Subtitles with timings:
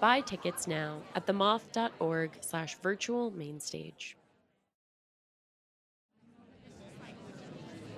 [0.00, 4.16] Buy tickets now at themoth.org slash virtual mainstage.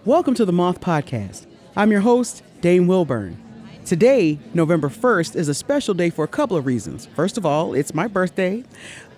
[0.05, 1.47] Welcome to the Moth Podcast.
[1.75, 3.43] I'm your host, Dame Wilburn.
[3.85, 7.07] Today, November 1st, is a special day for a couple of reasons.
[7.07, 8.63] First of all, it's my birthday,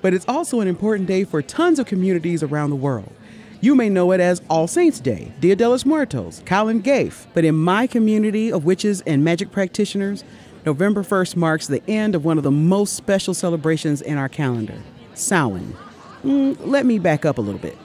[0.01, 3.13] but it's also an important day for tons of communities around the world.
[3.61, 7.45] You may know it as All Saints Day, Dia de los Muertos, Calan Gaeaf, but
[7.45, 10.23] in my community of witches and magic practitioners,
[10.67, 14.81] November 1st marks the end of one of the most special celebrations in our calendar,
[15.15, 15.77] Samhain.
[16.25, 17.77] Mm, let me back up a little bit.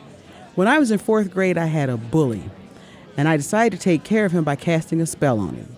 [0.55, 2.43] When I was in fourth grade, I had a bully,
[3.15, 5.75] and I decided to take care of him by casting a spell on him.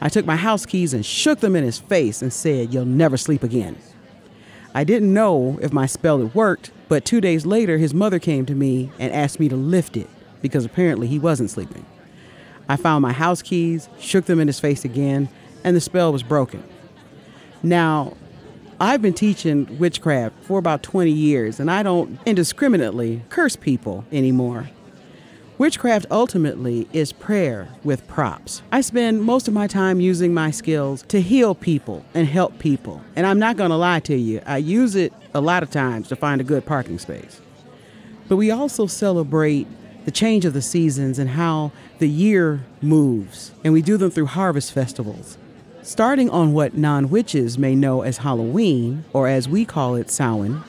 [0.00, 3.16] I took my house keys and shook them in his face and said, You'll never
[3.16, 3.76] sleep again.
[4.74, 8.44] I didn't know if my spell had worked, but two days later, his mother came
[8.46, 10.08] to me and asked me to lift it
[10.42, 11.86] because apparently he wasn't sleeping.
[12.68, 15.28] I found my house keys, shook them in his face again,
[15.64, 16.62] and the spell was broken.
[17.62, 18.16] Now,
[18.80, 24.68] I've been teaching witchcraft for about 20 years, and I don't indiscriminately curse people anymore.
[25.56, 28.60] Witchcraft ultimately is prayer with props.
[28.72, 33.00] I spend most of my time using my skills to heal people and help people.
[33.14, 36.08] And I'm not going to lie to you, I use it a lot of times
[36.08, 37.40] to find a good parking space.
[38.28, 39.68] But we also celebrate
[40.04, 44.26] the change of the seasons and how the year moves, and we do them through
[44.26, 45.38] harvest festivals.
[45.84, 50.64] Starting on what non witches may know as Halloween, or as we call it, Samhain,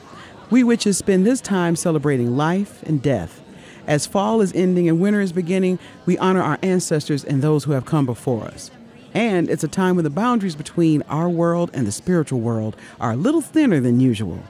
[0.50, 3.42] we witches spend this time celebrating life and death.
[3.86, 7.72] As fall is ending and winter is beginning, we honor our ancestors and those who
[7.72, 8.70] have come before us.
[9.14, 13.12] And it's a time when the boundaries between our world and the spiritual world are
[13.12, 14.40] a little thinner than usual.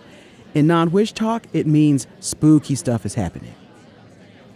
[0.52, 3.54] In non witch talk, it means spooky stuff is happening.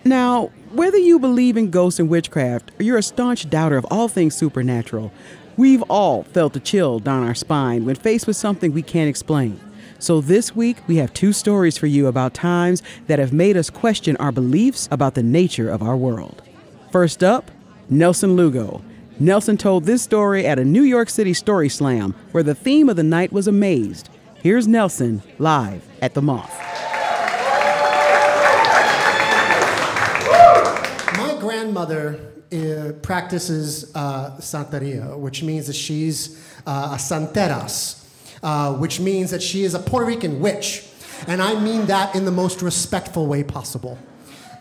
[0.04, 4.08] Now, whether you believe in ghosts and witchcraft or you're a staunch doubter of all
[4.08, 5.12] things supernatural,
[5.56, 9.60] We've all felt a chill down our spine when faced with something we can't explain.
[9.98, 13.68] So this week, we have two stories for you about times that have made us
[13.68, 16.42] question our beliefs about the nature of our world.
[16.90, 17.50] First up,
[17.90, 18.82] Nelson Lugo.
[19.18, 22.96] Nelson told this story at a New York City Story Slam where the theme of
[22.96, 24.08] the night was amazed.
[24.36, 26.56] Here's Nelson live at the Moth.
[31.18, 32.18] My grandmother
[33.02, 38.04] practices uh, Santeria, which means that she's uh, a Santeras,
[38.42, 40.86] uh, which means that she is a Puerto Rican witch.
[41.26, 43.98] And I mean that in the most respectful way possible.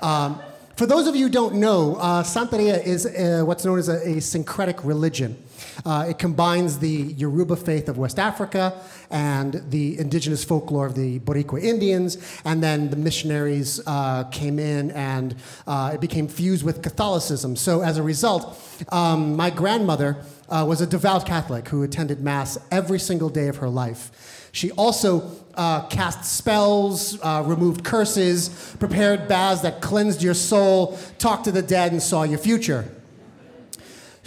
[0.02, 0.42] Um,
[0.76, 3.06] for those of you who don't know, Santeria is
[3.46, 5.42] what's known as a, a syncretic religion.
[5.86, 8.74] Uh, it combines the Yoruba faith of West Africa
[9.10, 14.92] and the indigenous folklore of the Boricua Indians, and then the missionaries uh, came in
[14.92, 15.36] and
[15.68, 17.56] uh, it became fused with Catholicism.
[17.56, 18.58] So as a result,
[18.90, 20.18] um, my grandmother
[20.50, 24.48] uh, was a devout Catholic who attended Mass every single day of her life.
[24.52, 31.46] She also uh, cast spells, uh, removed curses, prepared baths that cleansed your soul, talked
[31.46, 32.90] to the dead, and saw your future.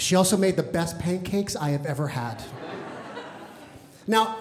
[0.03, 2.43] She also made the best pancakes I have ever had.
[4.09, 4.37] now,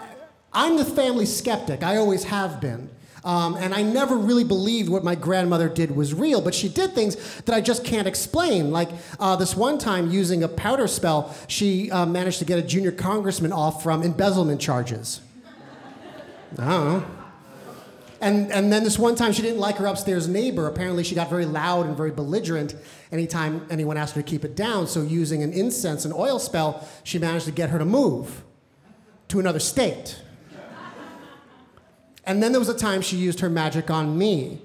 [0.52, 2.90] I'm the family skeptic, I always have been.
[3.24, 6.96] Um, and I never really believed what my grandmother did was real, but she did
[6.96, 8.72] things that I just can't explain.
[8.72, 8.90] Like
[9.20, 12.92] uh, this one time, using a powder spell, she uh, managed to get a junior
[12.92, 15.22] congressman off from embezzlement charges.
[16.58, 17.21] I don't know.
[18.22, 20.68] And, and then this one time she didn't like her upstairs neighbor.
[20.68, 22.76] Apparently she got very loud and very belligerent
[23.12, 24.86] anytime anyone asked her to keep it down.
[24.86, 28.44] So using an incense and oil spell, she managed to get her to move
[29.30, 30.22] to another state.
[32.24, 34.62] And then there was a time she used her magic on me.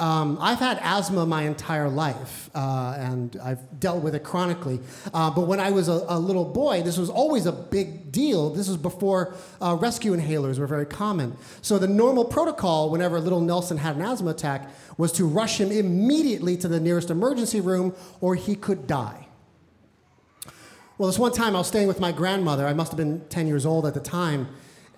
[0.00, 4.80] Um, I've had asthma my entire life, uh, and I've dealt with it chronically.
[5.12, 8.48] Uh, but when I was a, a, little boy, this was always a big deal.
[8.48, 11.36] This was before uh, rescue inhalers were very common.
[11.60, 15.70] So the normal protocol, whenever little Nelson had an asthma attack, was to rush him
[15.70, 19.26] immediately to the nearest emergency room, or he could die.
[20.96, 22.66] Well, this one time I was staying with my grandmother.
[22.66, 24.48] I must have been 10 years old at the time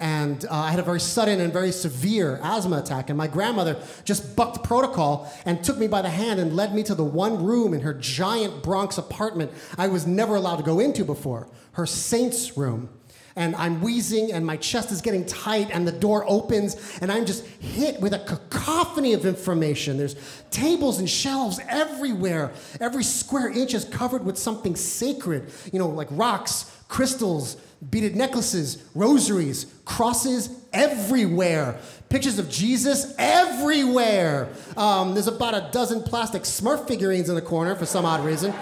[0.03, 3.09] and uh, I had a very sudden and very severe asthma attack.
[3.09, 6.83] And my grandmother just bucked protocol and took me by the hand and led me
[6.83, 10.81] to the one room in her giant Bronx apartment I was never allowed to go
[10.81, 12.89] into before, her saint's room.
[13.37, 17.25] And I'm wheezing and my chest is getting tight and the door opens and I'm
[17.25, 19.97] just hit with a cacophony of information.
[19.97, 20.17] There's
[20.51, 22.53] tables and shelves everywhere.
[22.81, 27.57] Every square inch is covered with something sacred, you know, like rocks, crystals,
[27.91, 31.79] beaded necklaces, rosaries, crosses everywhere.
[32.09, 34.49] Pictures of Jesus everywhere.
[34.77, 38.53] Um, there's about a dozen plastic Smurf figurines in the corner for some odd reason.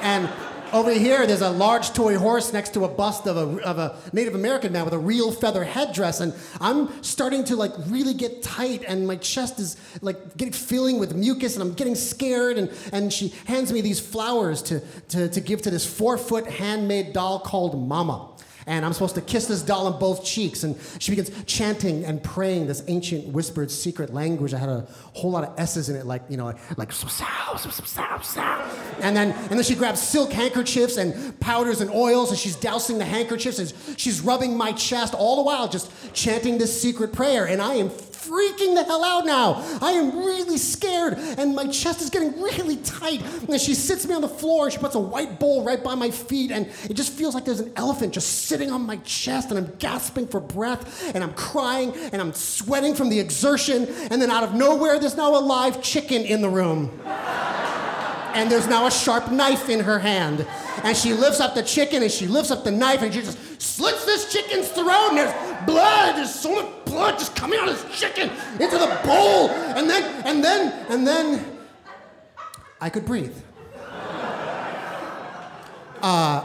[0.00, 0.30] And
[0.72, 3.96] over here, there's a large toy horse next to a bust of a, of a
[4.12, 6.20] Native American man with a real feather headdress.
[6.20, 10.98] And I'm starting to like really get tight, and my chest is like getting filling
[10.98, 12.58] with mucus, and I'm getting scared.
[12.58, 16.46] And, and she hands me these flowers to, to, to give to this four foot
[16.46, 18.29] handmade doll called Mama
[18.70, 20.62] and I'm supposed to kiss this doll on both cheeks.
[20.62, 24.54] And she begins chanting and praying this ancient whispered secret language.
[24.54, 26.92] I had a whole lot of S's in it, like, you know, like, like
[29.02, 32.98] and then and then she grabs silk handkerchiefs and powders and oils, and she's dousing
[32.98, 37.46] the handkerchiefs and she's rubbing my chest all the while, just chanting this secret prayer.
[37.46, 37.90] And I am
[38.22, 39.64] freaking the hell out now.
[39.80, 43.22] I am really scared, and my chest is getting really tight.
[43.48, 45.94] And she sits me on the floor, and she puts a white bowl right by
[45.94, 49.50] my feet, and it just feels like there's an elephant just sitting on my chest,
[49.50, 54.20] and I'm gasping for breath, and I'm crying, and I'm sweating from the exertion, and
[54.20, 57.00] then out of nowhere, there's now a live chicken in the room.
[58.34, 60.46] And there's now a sharp knife in her hand.
[60.82, 63.60] And she lifts up the chicken and she lifts up the knife and she just
[63.60, 66.16] slits this chicken's throat and there's blood.
[66.16, 69.50] There's so much blood just coming out of this chicken into the bowl.
[69.50, 71.58] And then, and then, and then
[72.80, 73.36] I could breathe.
[76.02, 76.44] Uh,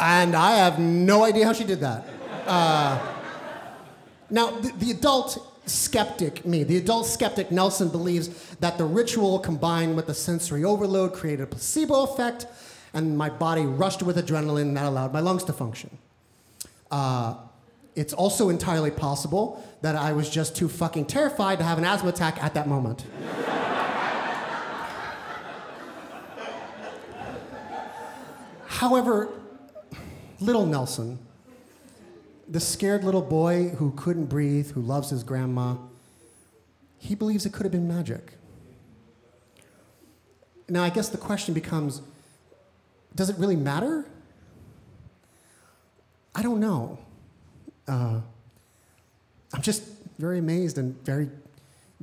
[0.00, 2.06] and I have no idea how she did that.
[2.46, 2.98] Uh,
[4.30, 9.96] now, the, the adult skeptic me, the adult skeptic Nelson believes that the ritual combined
[9.96, 12.46] with the sensory overload created a placebo effect,
[12.92, 15.98] and my body rushed with adrenaline that allowed my lungs to function.
[16.90, 17.34] Uh,
[17.94, 22.08] it's also entirely possible that I was just too fucking terrified to have an asthma
[22.10, 23.04] attack at that moment.
[28.66, 29.28] However,
[30.40, 31.18] little Nelson
[32.48, 35.76] the scared little boy who couldn't breathe, who loves his grandma,
[36.98, 38.34] he believes it could have been magic.
[40.68, 42.00] Now, I guess the question becomes
[43.14, 44.06] does it really matter?
[46.34, 46.98] I don't know.
[47.86, 48.20] Uh,
[49.52, 49.84] I'm just
[50.18, 51.30] very amazed and very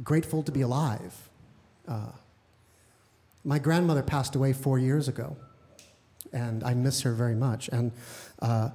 [0.03, 1.29] grateful to be alive.
[1.85, 2.11] Uh,
[3.43, 5.35] my grandmother passed away four years ago,
[6.31, 7.67] and I miss her very much.
[7.69, 7.91] And
[8.41, 8.69] uh,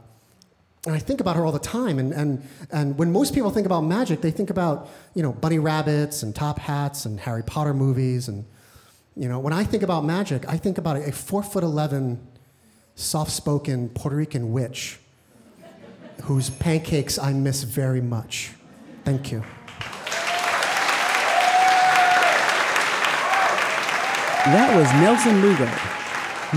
[0.86, 1.98] and I think about her all the time.
[1.98, 5.58] And, and, and when most people think about magic, they think about, you know, bunny
[5.58, 8.28] rabbits and top hats and Harry Potter movies.
[8.28, 8.44] And,
[9.16, 12.24] you know, when I think about magic, I think about a four foot 11,
[12.94, 15.00] soft spoken Puerto Rican witch
[16.22, 18.52] whose pancakes I miss very much.
[19.04, 19.44] Thank you.
[24.46, 25.68] That was Nelson Lugo.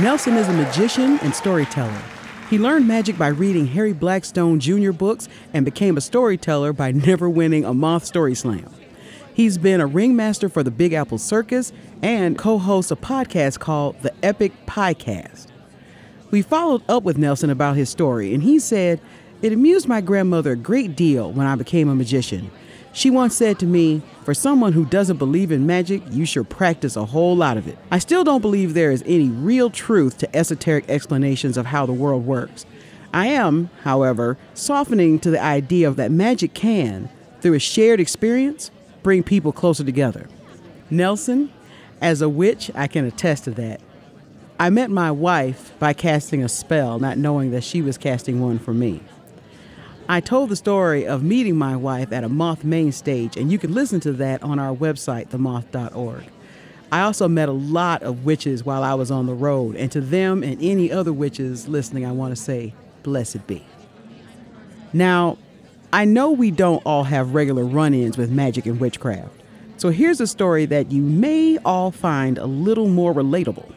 [0.03, 2.01] Nelson is a magician and storyteller.
[2.49, 4.91] He learned magic by reading Harry Blackstone Jr.
[4.91, 8.67] books and became a storyteller by never winning a Moth Story Slam.
[9.31, 14.01] He's been a ringmaster for the Big Apple Circus and co hosts a podcast called
[14.01, 15.45] The Epic Piecast.
[16.31, 18.99] We followed up with Nelson about his story, and he said,
[19.43, 22.49] It amused my grandmother a great deal when I became a magician.
[22.99, 26.97] She once said to me, For someone who doesn't believe in magic, you should practice
[26.97, 27.77] a whole lot of it.
[27.89, 31.94] I still don't believe there is any real truth to esoteric explanations of how the
[31.94, 32.65] world works.
[33.13, 37.07] I am, however, softening to the idea that magic can,
[37.39, 38.69] through a shared experience,
[39.01, 40.27] bring people closer together.
[40.89, 41.53] Nelson,
[42.01, 43.79] as a witch, I can attest to that.
[44.59, 48.59] I met my wife by casting a spell, not knowing that she was casting one
[48.59, 48.99] for me.
[50.11, 53.59] I told the story of meeting my wife at a Moth main stage, and you
[53.59, 56.23] can listen to that on our website, themoth.org.
[56.92, 60.01] I also met a lot of witches while I was on the road, and to
[60.01, 62.73] them and any other witches listening, I want to say,
[63.04, 63.63] blessed be.
[64.94, 65.37] Now,
[65.94, 69.30] I know we don't all have regular run ins with magic and witchcraft,
[69.78, 73.71] so here's a story that you may all find a little more relatable.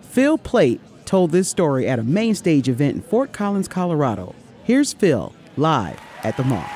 [0.00, 4.34] Phil Plait told this story at a main stage event in Fort Collins, Colorado.
[4.64, 6.70] Here's Phil live at the Moth.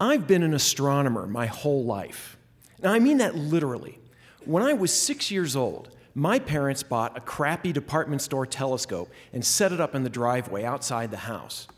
[0.00, 2.38] I've been an astronomer my whole life.
[2.82, 3.98] Now, I mean that literally.
[4.44, 9.44] When I was six years old, my parents bought a crappy department store telescope and
[9.44, 11.68] set it up in the driveway outside the house.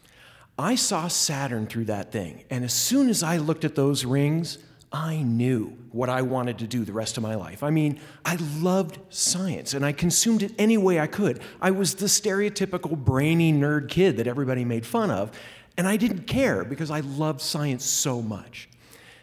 [0.59, 4.59] I saw Saturn through that thing, and as soon as I looked at those rings,
[4.93, 7.63] I knew what I wanted to do the rest of my life.
[7.63, 11.41] I mean, I loved science and I consumed it any way I could.
[11.61, 15.31] I was the stereotypical brainy nerd kid that everybody made fun of,
[15.77, 18.69] and I didn't care because I loved science so much.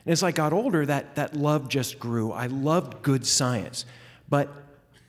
[0.06, 2.32] And as I got older, that, that love just grew.
[2.32, 3.86] I loved good science,
[4.30, 4.50] but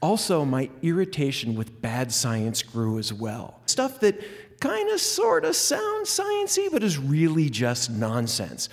[0.02, 3.60] also my irritation with bad science grew as well.
[3.66, 4.20] Stuff that
[4.58, 8.68] kind of sort of sounds sciencey, but is really just nonsense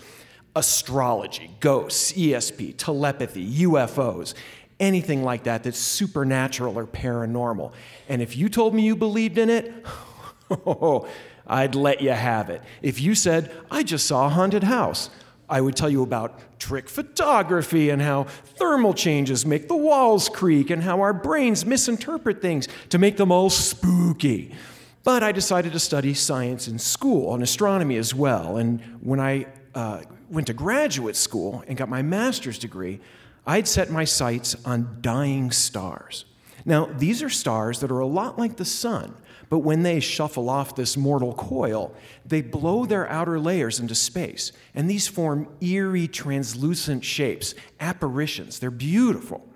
[0.55, 4.33] astrology, ghosts, ESP, telepathy, UFOs,
[4.79, 7.71] anything like that that's supernatural or paranormal.
[8.07, 9.73] And if you told me you believed in it,
[11.47, 12.61] I'd let you have it.
[12.81, 15.09] If you said, I just saw a haunted house,
[15.47, 20.71] I would tell you about trick photography and how thermal changes make the walls creak
[20.71, 24.55] and how our brains misinterpret things to make them all spooky.
[25.03, 28.57] But I decided to study science in school and astronomy as well.
[28.57, 29.45] And when I
[29.75, 32.99] uh, went to graduate school and got my master's degree,
[33.45, 36.25] I'd set my sights on dying stars.
[36.65, 39.13] Now, these are stars that are a lot like the sun,
[39.49, 41.93] but when they shuffle off this mortal coil,
[42.25, 48.57] they blow their outer layers into space, and these form eerie, translucent shapes, apparitions.
[48.57, 49.47] They're beautiful.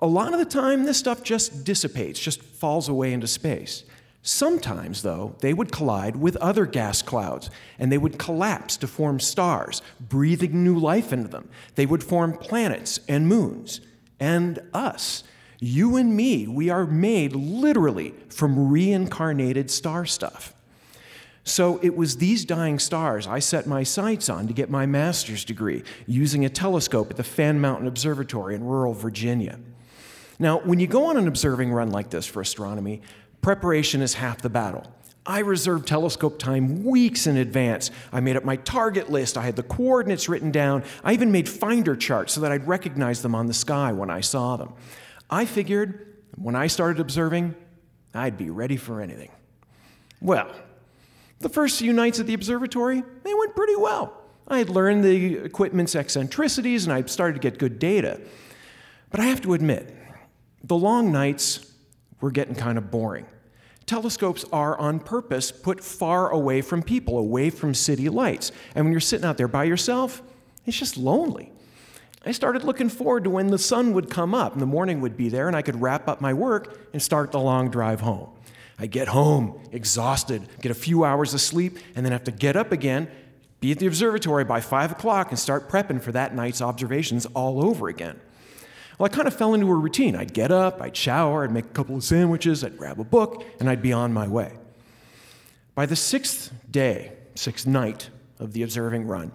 [0.00, 3.84] A lot of the time, this stuff just dissipates, just falls away into space.
[4.24, 9.18] Sometimes, though, they would collide with other gas clouds and they would collapse to form
[9.18, 11.48] stars, breathing new life into them.
[11.74, 13.80] They would form planets and moons.
[14.20, 15.24] And us,
[15.58, 20.54] you and me, we are made literally from reincarnated star stuff.
[21.42, 25.44] So it was these dying stars I set my sights on to get my master's
[25.44, 29.58] degree using a telescope at the Fan Mountain Observatory in rural Virginia.
[30.38, 33.02] Now, when you go on an observing run like this for astronomy,
[33.42, 34.86] Preparation is half the battle.
[35.26, 37.90] I reserved telescope time weeks in advance.
[38.12, 39.36] I made up my target list.
[39.36, 40.84] I had the coordinates written down.
[41.04, 44.20] I even made finder charts so that I'd recognize them on the sky when I
[44.20, 44.72] saw them.
[45.28, 47.54] I figured when I started observing,
[48.14, 49.30] I'd be ready for anything.
[50.20, 50.50] Well,
[51.40, 54.22] the first few nights at the observatory, they went pretty well.
[54.46, 58.20] I had learned the equipment's eccentricities and I started to get good data.
[59.10, 59.94] But I have to admit,
[60.64, 61.71] the long nights
[62.22, 63.26] were getting kind of boring.
[63.84, 68.52] Telescopes are on purpose put far away from people, away from city lights.
[68.74, 70.22] And when you're sitting out there by yourself,
[70.64, 71.52] it's just lonely.
[72.24, 75.16] I started looking forward to when the sun would come up and the morning would
[75.16, 78.30] be there and I could wrap up my work and start the long drive home.
[78.78, 82.56] I get home exhausted, get a few hours of sleep, and then have to get
[82.56, 83.08] up again,
[83.60, 87.64] be at the observatory by five o'clock, and start prepping for that night's observations all
[87.64, 88.20] over again.
[89.02, 90.14] Well, I kind of fell into a routine.
[90.14, 93.44] I'd get up, I'd shower, I'd make a couple of sandwiches, I'd grab a book,
[93.58, 94.52] and I'd be on my way.
[95.74, 99.32] By the sixth day, sixth night of the observing run,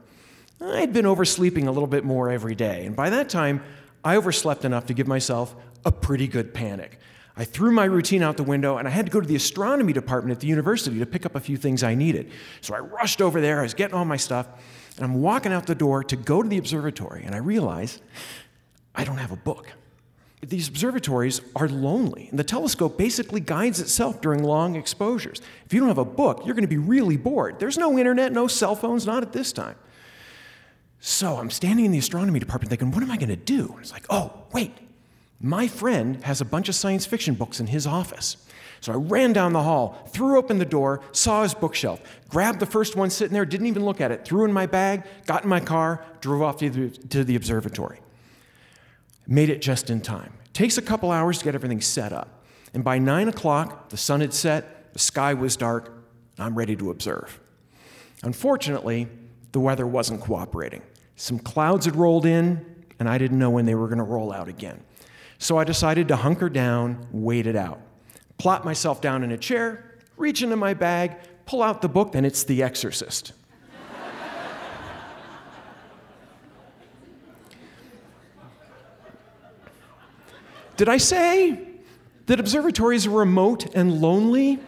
[0.62, 2.86] I'd been oversleeping a little bit more every day.
[2.86, 3.62] And by that time,
[4.06, 6.98] I overslept enough to give myself a pretty good panic.
[7.36, 9.92] I threw my routine out the window and I had to go to the astronomy
[9.92, 12.32] department at the university to pick up a few things I needed.
[12.62, 14.48] So I rushed over there, I was getting all my stuff,
[14.96, 18.02] and I'm walking out the door to go to the observatory, and I realize
[18.98, 19.72] I don't have a book.
[20.42, 25.42] These observatories are lonely, and the telescope basically guides itself during long exposures.
[25.66, 27.60] If you don't have a book, you're going to be really bored.
[27.60, 29.76] There's no internet, no cell phones, not at this time.
[31.00, 33.70] So I'm standing in the astronomy department thinking, what am I going to do?
[33.74, 34.76] And it's like, oh, wait,
[35.40, 38.38] my friend has a bunch of science fiction books in his office.
[38.82, 42.00] So I ran down the hall, threw open the door, saw his bookshelf,
[42.30, 45.04] grabbed the first one sitting there, didn't even look at it, threw in my bag,
[45.26, 48.00] got in my car, drove off to the, to the observatory
[49.28, 50.34] made it just in time.
[50.46, 52.44] It takes a couple hours to get everything set up.
[52.74, 55.94] And by nine o'clock, the sun had set, the sky was dark,
[56.40, 57.40] I'm ready to observe.
[58.24, 59.08] Unfortunately,
[59.52, 60.82] the weather wasn't cooperating.
[61.16, 64.32] Some clouds had rolled in, and I didn't know when they were going to roll
[64.32, 64.84] out again.
[65.40, 67.80] So I decided to hunker down, wait it out.
[68.38, 72.26] Plop myself down in a chair, reach into my bag, pull out the book, and
[72.26, 73.34] it's The Exorcist.
[80.78, 81.60] Did I say
[82.28, 84.60] that observatories are remote and lonely?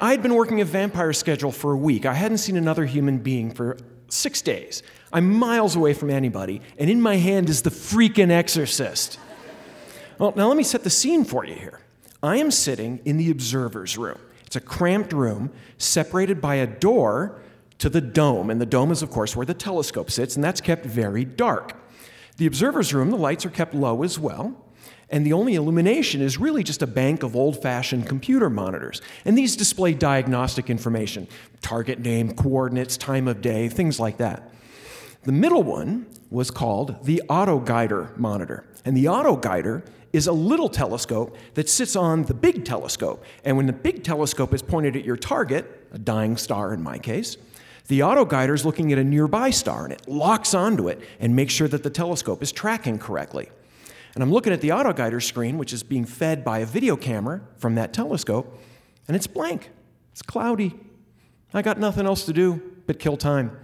[0.00, 2.06] I had been working a vampire schedule for a week.
[2.06, 3.76] I hadn't seen another human being for
[4.08, 4.82] six days.
[5.12, 9.18] I'm miles away from anybody, and in my hand is the freaking exorcist.
[10.18, 11.80] Well, now let me set the scene for you here.
[12.22, 14.18] I am sitting in the observer's room.
[14.46, 17.42] It's a cramped room separated by a door
[17.78, 20.62] to the dome, and the dome is, of course, where the telescope sits, and that's
[20.62, 21.74] kept very dark.
[22.38, 24.56] The observer's room, the lights are kept low as well.
[25.10, 29.00] And the only illumination is really just a bank of old fashioned computer monitors.
[29.24, 31.28] And these display diagnostic information
[31.62, 34.50] target name, coordinates, time of day, things like that.
[35.24, 38.64] The middle one was called the autoguider monitor.
[38.84, 43.24] And the autoguider is a little telescope that sits on the big telescope.
[43.44, 46.98] And when the big telescope is pointed at your target, a dying star in my
[46.98, 47.36] case,
[47.88, 51.52] the autoguider is looking at a nearby star and it locks onto it and makes
[51.52, 53.48] sure that the telescope is tracking correctly.
[54.18, 57.40] And I'm looking at the autoguider screen, which is being fed by a video camera
[57.56, 58.58] from that telescope,
[59.06, 59.70] and it's blank.
[60.10, 60.74] It's cloudy.
[61.54, 63.56] I got nothing else to do but kill time.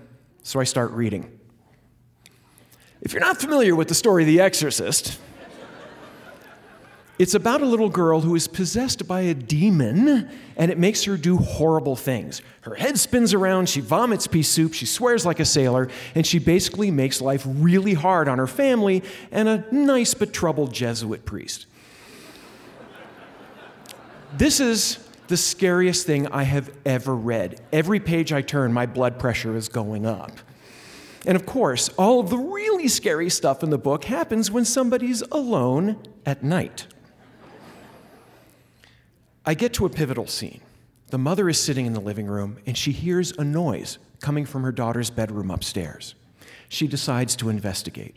[0.45, 1.41] So I start reading.
[3.01, 5.19] If you're not familiar with the story of The Exorcist,
[7.19, 11.17] it's about a little girl who is possessed by a demon and it makes her
[11.17, 12.43] do horrible things.
[12.63, 16.41] Her head spins around, she vomits pea soup, she swears like a sailor, and she
[16.41, 21.67] basically makes life really hard on her family and a nice but troubled Jesuit priest.
[24.37, 27.61] This is the scariest thing I have ever read.
[27.73, 30.33] Every page I turn, my blood pressure is going up.
[31.25, 35.23] And of course, all of the really scary stuff in the book happens when somebody's
[35.31, 36.87] alone at night.
[39.47, 40.63] I get to a pivotal scene.
[41.09, 44.63] The mother is sitting in the living room and she hears a noise coming from
[44.63, 46.15] her daughter's bedroom upstairs.
[46.71, 48.17] She decides to investigate.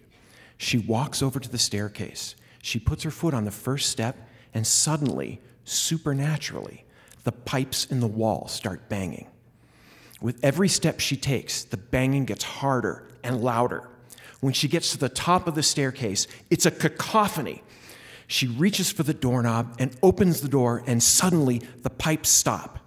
[0.58, 2.36] She walks over to the staircase.
[2.64, 4.18] She puts her foot on the first step,
[4.54, 6.86] and suddenly, supernaturally,
[7.24, 9.28] the pipes in the wall start banging.
[10.22, 13.90] With every step she takes, the banging gets harder and louder.
[14.40, 17.64] When she gets to the top of the staircase, it's a cacophony
[18.28, 22.80] she reaches for the doorknob and opens the door, and suddenly the pipes stop.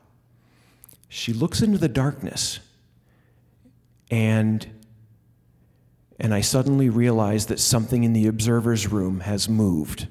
[1.09, 2.61] She looks into the darkness,
[4.11, 4.67] and,
[6.19, 10.07] and I suddenly realize that something in the observer's room has moved.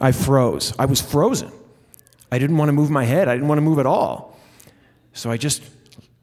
[0.00, 0.74] I froze.
[0.78, 1.52] I was frozen.
[2.30, 4.38] I didn't want to move my head, I didn't want to move at all.
[5.12, 5.62] So I just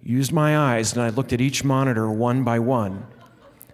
[0.03, 3.07] used my eyes and I looked at each monitor one by one.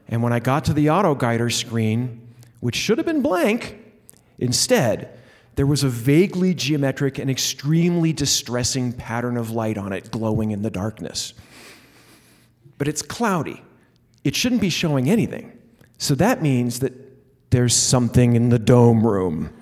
[0.07, 2.20] And when I got to the auto guider screen,
[2.61, 3.77] which should have been blank,
[4.39, 5.19] instead,
[5.55, 10.61] there was a vaguely geometric and extremely distressing pattern of light on it glowing in
[10.61, 11.33] the darkness.
[12.77, 13.61] But it's cloudy.
[14.23, 15.57] It shouldn't be showing anything.
[15.97, 16.93] So that means that
[17.51, 19.53] there's something in the dome room.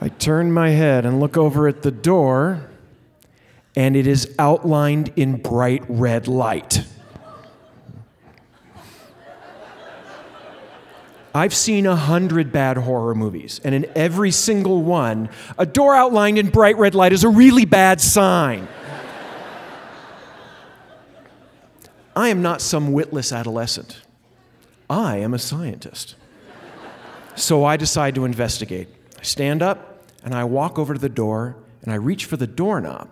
[0.00, 2.70] I turn my head and look over at the door,
[3.74, 6.84] and it is outlined in bright red light.
[11.36, 16.38] I've seen a hundred bad horror movies, and in every single one, a door outlined
[16.38, 18.66] in bright red light is a really bad sign.
[22.16, 24.00] I am not some witless adolescent.
[24.88, 26.14] I am a scientist.
[27.34, 28.88] So I decide to investigate.
[29.18, 32.46] I stand up and I walk over to the door and I reach for the
[32.46, 33.10] doorknob.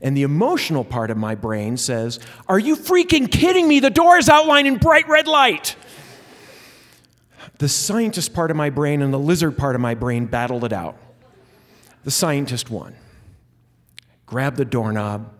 [0.00, 2.18] And the emotional part of my brain says,
[2.48, 3.80] Are you freaking kidding me?
[3.80, 5.76] The door is outlined in bright red light
[7.58, 10.72] the scientist part of my brain and the lizard part of my brain battled it
[10.72, 10.96] out.
[12.04, 12.94] The scientist won.
[14.26, 15.32] Grab the doorknob,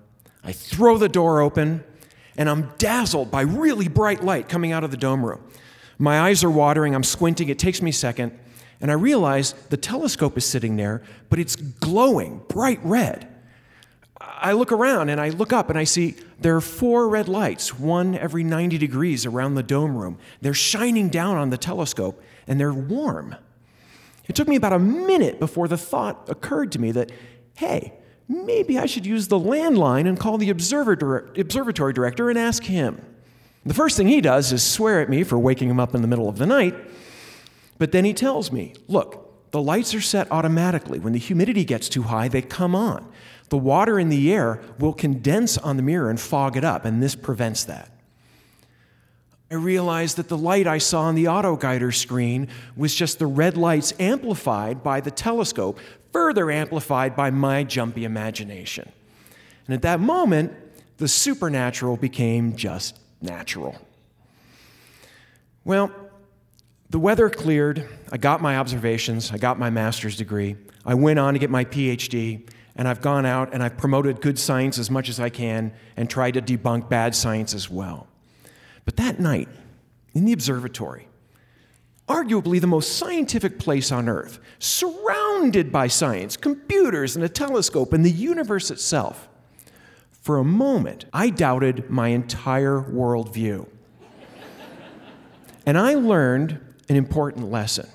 [0.45, 1.83] I throw the door open,
[2.37, 5.43] and I'm dazzled by really bright light coming out of the dome room.
[5.99, 8.39] My eyes are watering, I'm squinting, it takes me a second,
[8.81, 13.27] and I realize the telescope is sitting there, but it's glowing bright red.
[14.27, 17.79] I look around and I look up and I see there are four red lights,
[17.79, 20.19] one every 90 degrees around the dome room.
[20.41, 23.37] They're shining down on the telescope and they're warm.
[24.29, 27.13] It took me about a minute before the thought occurred to me that,
[27.55, 27.93] hey,
[28.29, 33.01] maybe I should use the landline and call the observatory director and ask him.
[33.65, 36.09] The first thing he does is swear at me for waking him up in the
[36.09, 36.75] middle of the night,
[37.79, 40.99] but then he tells me, look, the lights are set automatically.
[40.99, 43.11] When the humidity gets too high, they come on
[43.49, 47.03] the water in the air will condense on the mirror and fog it up, and
[47.03, 47.91] this prevents that.
[49.51, 53.57] I realized that the light I saw on the autoguider screen was just the red
[53.57, 55.79] lights amplified by the telescope,
[56.13, 58.91] further amplified by my jumpy imagination.
[59.67, 60.53] And at that moment,
[60.97, 63.77] the supernatural became just natural.
[65.65, 65.93] Well,
[66.91, 67.89] the weather cleared.
[68.11, 69.31] I got my observations.
[69.31, 70.57] I got my master's degree.
[70.85, 74.39] I went on to get my PhD and I've gone out and I've promoted good
[74.39, 78.07] science as much as I can and tried to debunk bad science as well.
[78.85, 79.49] But that night,
[80.15, 81.09] in the observatory,
[82.09, 88.05] arguably the most scientific place on Earth, surrounded by science, computers, and a telescope, and
[88.05, 89.29] the universe itself,
[90.11, 93.67] for a moment, I doubted my entire worldview.
[95.65, 97.89] and I learned an important lesson.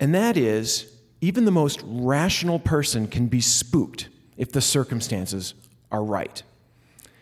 [0.00, 0.91] And that is
[1.22, 5.54] even the most rational person can be spooked if the circumstances
[5.92, 6.42] are right.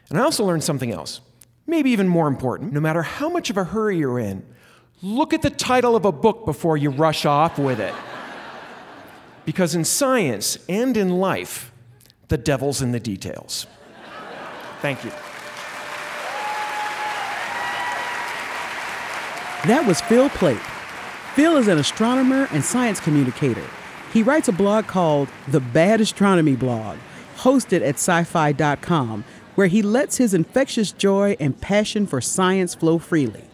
[0.09, 1.21] And I also learned something else,
[1.67, 2.73] maybe even more important.
[2.73, 4.43] No matter how much of a hurry you're in,
[5.03, 7.95] look at the title of a book before you rush off with it.
[9.45, 11.71] because in science and in life,
[12.29, 13.67] the devil's in the details.
[14.81, 15.11] Thank you.
[19.69, 20.61] That was Phil Plait.
[21.35, 23.67] Phil is an astronomer and science communicator.
[24.13, 26.99] He writes a blog called The Bad Astronomy Blog,
[27.37, 33.45] hosted at syfy.com, where he lets his infectious joy and passion for science flow freely.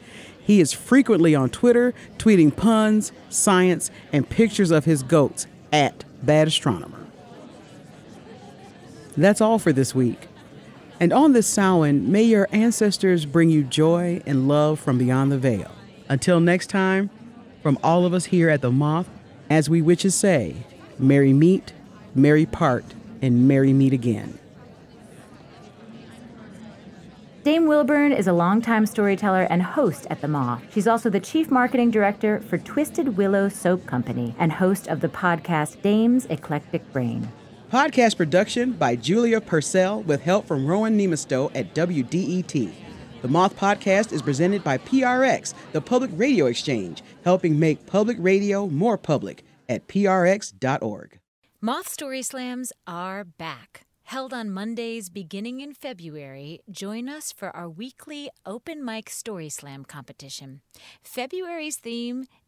[0.40, 6.48] He is frequently on Twitter, tweeting puns, science, and pictures of his goats at Bad
[6.48, 7.04] Astronomer.
[9.16, 10.28] That's all for this week.
[11.00, 15.38] And on this Samhain, may your ancestors bring you joy and love from beyond the
[15.38, 15.70] veil.
[16.08, 17.10] Until next time,
[17.62, 19.08] from all of us here at the Moth,
[19.50, 20.56] as we witches say,
[20.98, 21.72] merry meet,
[22.14, 22.84] merry part,
[23.22, 24.38] and merry meet again.
[27.44, 30.64] Dame Wilburn is a longtime storyteller and host at The Moth.
[30.72, 35.08] She's also the chief marketing director for Twisted Willow Soap Company and host of the
[35.08, 37.28] podcast Dame's Eclectic Brain.
[37.72, 42.85] Podcast production by Julia Purcell with help from Rowan Niemisto at WDET.
[43.26, 48.68] The Moth Podcast is presented by PRX, the Public Radio Exchange, helping make public radio
[48.68, 51.18] more public at prx.org.
[51.60, 53.84] Moth Story Slams are back.
[54.04, 59.84] Held on Mondays beginning in February, join us for our weekly open mic story slam
[59.84, 60.60] competition.
[61.02, 62.26] February's theme